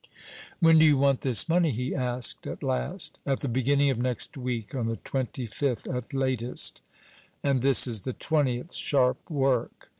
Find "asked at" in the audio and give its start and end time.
1.93-2.63